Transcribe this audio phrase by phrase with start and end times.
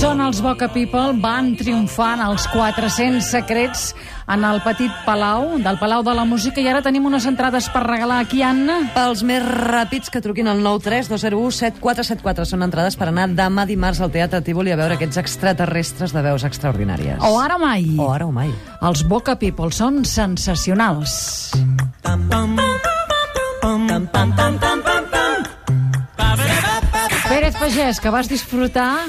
[0.00, 3.94] Són els Boca People, van triomfant els 400 secrets
[4.32, 7.82] en el petit Palau, del Palau de la Música, i ara tenim unes entrades per
[7.86, 8.78] regalar aquí, Anna.
[8.94, 12.46] Pels més ràpids que truquin al 932017474.
[12.48, 16.44] Són entrades per anar demà dimarts al Teatre Tívoli a veure aquests extraterrestres de veus
[16.48, 17.18] extraordinàries.
[17.22, 17.84] O ara o mai.
[17.98, 18.50] O ara o mai.
[18.82, 21.52] Els Boca People són sensacionals.
[27.28, 29.06] Pérez Pagès, que vas disfrutar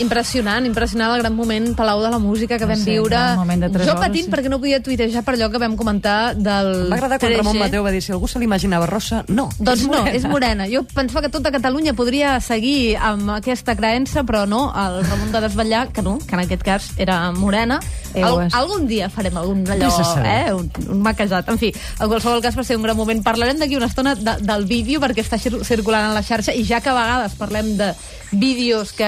[0.00, 3.18] Impressionant, impressionant el gran moment Palau de la Música que vam Sí, viure.
[3.18, 4.30] de jo hores, patint sí.
[4.32, 7.36] perquè no podia tuitejar per allò que vam comentar del Em va agradar quan 3G.
[7.42, 9.50] Ramon Mateu va dir si algú se l'imaginava rossa, no.
[9.58, 10.66] Doncs és no, és morena.
[10.72, 15.40] Jo pensava que tota Catalunya podria seguir amb aquesta creença, però no, el Ramon de
[15.44, 17.80] desvetllar que no, que en aquest cas era morena.
[18.14, 21.48] Eh, Al, algun dia farem algun allò, a eh, un, un maquejat.
[21.48, 23.22] En fi, en qualsevol cas va ser un gran moment.
[23.22, 26.64] Parlarem d'aquí una estona de, del vídeo perquè està cir- circulant en la xarxa i
[26.66, 27.92] ja que a vegades parlem de
[28.30, 29.06] vídeos que,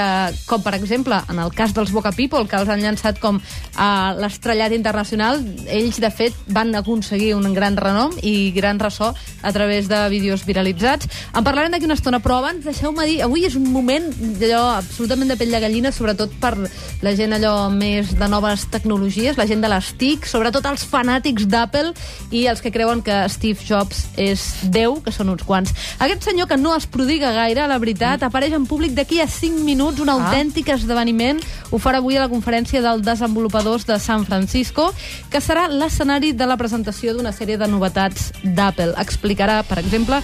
[0.50, 3.38] com per exemple, en el cas dels Boca People, que els han llançat com
[3.78, 5.38] a l'estrellat internacional,
[5.70, 10.42] ells, de fet, van aconseguir un gran renom i gran ressò a través de vídeos
[10.44, 11.06] viralitzats.
[11.36, 15.30] En parlarem d'aquí una estona, però abans deixeu-me dir, avui és un moment d'allò absolutament
[15.30, 16.56] de pell de gallina, sobretot per
[17.02, 18.91] la gent allò més de noves tecnologies,
[19.36, 21.92] la gent de les TIC, sobretot els fanàtics d'Apple
[22.30, 25.72] i els que creuen que Steve Jobs és Déu, que són uns quants.
[25.98, 29.64] Aquest senyor que no es prodiga gaire, la veritat, apareix en públic d'aquí a 5
[29.64, 31.40] minuts, un autèntic esdeveniment.
[31.70, 34.92] Ho farà avui a la conferència dels desenvolupadors de San Francisco,
[35.30, 38.94] que serà l'escenari de la presentació d'una sèrie de novetats d'Apple.
[39.00, 40.20] Explicarà, per exemple,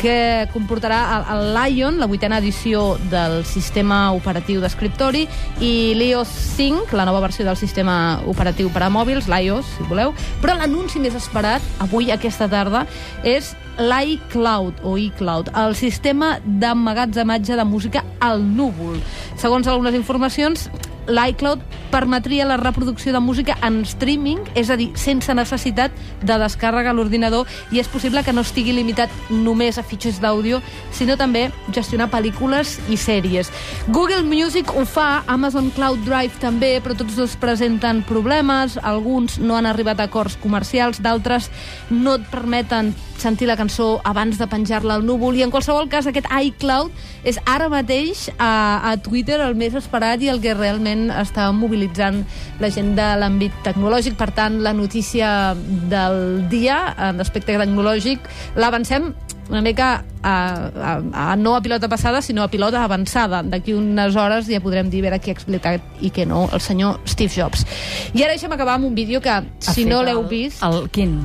[0.00, 1.00] que comportarà
[1.34, 5.26] el, Lion, la vuitena edició del sistema operatiu d'escriptori,
[5.60, 10.14] i l'iOS 5, la nova versió del sistema operatiu per a mòbils, l'iOS, si voleu.
[10.40, 12.86] Però l'anunci més esperat, avui, aquesta tarda,
[13.22, 18.98] és l'iCloud, o iCloud, el sistema d'emmagatzematge de música al núvol.
[19.40, 20.68] Segons algunes informacions,
[21.10, 26.92] l'iCloud permetria la reproducció de música en streaming, és a dir, sense necessitat de descàrrega
[26.92, 30.60] a l'ordinador, i és possible que no estigui limitat només a fitxers d'àudio,
[30.94, 33.50] sinó també gestionar pel·lícules i sèries.
[33.88, 39.58] Google Music ho fa, Amazon Cloud Drive també, però tots dos presenten problemes, alguns no
[39.58, 41.50] han arribat a acords comercials, d'altres
[41.90, 46.06] no et permeten sentir la cançó abans de penjar-la al núvol, i en qualsevol cas
[46.10, 46.90] aquest iCloud
[47.28, 52.22] és ara mateix a, a Twitter el més esperat i el que realment està mobilitzant
[52.60, 54.16] la gent de l'àmbit tecnològic.
[54.20, 58.24] Per tant, la notícia del dia en aspecte tecnològic
[58.56, 59.12] l'avancem
[59.50, 60.32] una mica a,
[60.70, 63.40] a, a, no a pilota passada, sinó a pilota avançada.
[63.42, 66.62] D'aquí unes hores ja podrem dir a veure qui ha explicat i què no, el
[66.62, 67.66] senyor Steve Jobs.
[68.14, 70.62] I ara deixem acabar amb un vídeo que, si no l'heu el- vist...
[70.62, 71.18] El quin?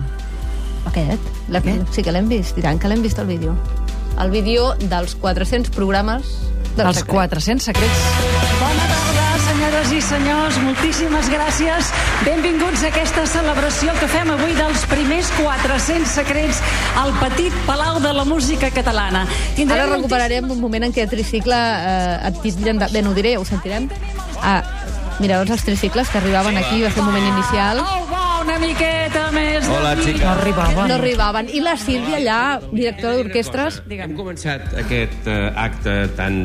[0.85, 1.31] Aquest?
[1.49, 3.55] La, sí que l'hem vist, diran que l'hem vist el vídeo.
[4.21, 6.37] El vídeo dels 400 programes
[6.75, 7.15] del Els secret.
[7.15, 8.05] 400 secrets.
[8.59, 10.59] Bona tarda, senyores i senyors.
[10.63, 11.91] Moltíssimes gràcies.
[12.27, 16.61] Benvinguts a aquesta celebració que fem avui dels primers 400 secrets
[17.01, 19.25] al petit Palau de la Música Catalana.
[19.67, 22.91] Ara recuperarem un moment en què tricicle eh, et titllen de...
[22.93, 23.89] Bé, no ho diré, ho sentirem.
[24.43, 24.61] Ah,
[25.19, 27.83] mireu els tricicles que arribaven aquí, va ser el moment inicial.
[28.45, 29.65] Una miqueta més.
[29.67, 30.11] Hola, de mi.
[30.13, 30.25] xica.
[30.25, 30.87] No arribaven.
[30.87, 31.47] No arribaven.
[31.49, 32.39] I la Sílvia allà,
[32.71, 36.35] directora d'orquestres, Hem començat aquest eh, acte tan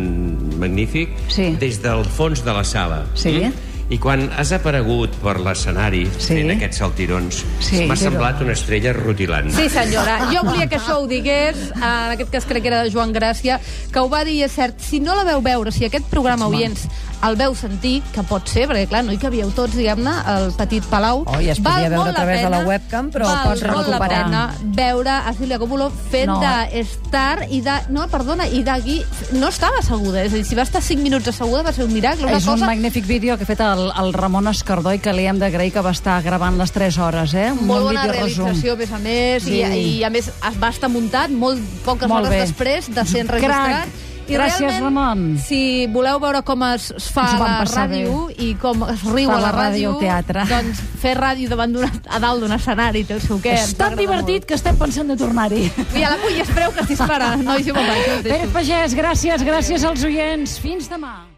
[0.58, 1.50] magnífic Sí.
[1.60, 3.04] des del fons de la sala.
[3.14, 3.36] Sí.
[3.44, 3.52] Mm?
[3.90, 6.34] I quan has aparegut per l'escenari Sí.
[6.36, 7.84] fent aquests saltirons, Sí.
[7.86, 9.50] m'ha semblat una estrella rutilant.
[9.50, 10.28] Sí, senyora.
[10.32, 13.58] Jo volia que això ho digués, en aquest cas crec que era de Joan Gràcia,
[13.92, 14.78] que ho va dir i és cert.
[14.80, 16.86] Si no la veu veure, si aquest programa, oients,
[17.26, 20.84] el veu sentir, que pot ser, perquè clar, no hi cabíeu tots, diguem-ne, al petit
[20.88, 21.24] Palau.
[21.26, 23.42] Oh, i es val podia veure a través la de la pena, webcam, però val
[23.50, 24.24] pots molt la recuperar.
[24.24, 24.44] pena
[24.80, 26.38] veure a Sílvia Coppola fent No.
[26.40, 27.74] de star i de...
[27.90, 29.02] No, perdona, i d'aquí...
[29.32, 31.92] No estava asseguda, és a dir, si va estar 5 minuts asseguda va ser un
[31.92, 32.66] miracle, una És un cosa...
[32.66, 35.80] magnífic vídeo que ha fet el, el Ramon Escardó i que li hem d'agrair que
[35.84, 37.50] va estar gravant les 3 hores, eh?
[37.52, 38.46] Un molt bon bona resum.
[38.46, 39.60] realització, a més a més, Sí.
[39.60, 42.40] i, i a més es va estar muntat molt poques Molt hores bé.
[42.46, 43.84] després de ser enregistrat.
[43.84, 43.88] Crac.
[44.34, 45.38] Gràcies, Ramon.
[45.42, 49.54] Si voleu veure com es, fa la ràdio i com es riu a la la
[49.56, 50.44] ràdio teatre.
[50.50, 51.76] doncs fer ràdio davant
[52.08, 53.56] a dalt d'un escenari té el seu què.
[53.58, 55.70] És tan divertit que estem pensant de tornar-hi.
[55.76, 55.94] molt.
[55.94, 57.34] Mira, la cull, espereu que es dispara.
[57.50, 58.22] Nois i deixo.
[58.22, 60.58] Pere Pagès, gràcies, gràcies als oients.
[60.60, 61.30] Fins demà.